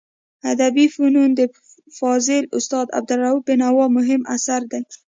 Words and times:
ادبي 0.51 0.85
فنون 0.93 1.29
د 1.39 1.41
فاضل 1.99 2.43
استاد 2.57 2.87
عبدالروف 2.97 3.41
بینوا 3.47 3.85
مهم 3.97 4.21
اثر 4.35 4.61
دی. 4.71 4.81